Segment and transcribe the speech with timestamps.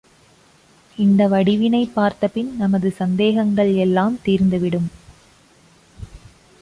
[0.97, 4.89] இந்த வடிவினைப் பார்த்த பின் நமது சந்தேகங்கள் எல்லாம் தீர்ந்து விடும்.